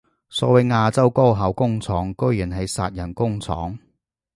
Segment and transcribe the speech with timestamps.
[0.29, 3.77] 所謂亞洲高考工廠居然係殺人工廠